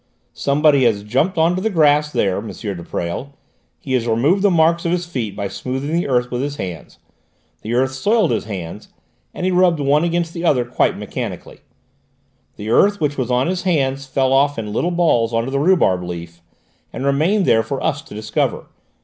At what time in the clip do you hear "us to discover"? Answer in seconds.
17.83-18.65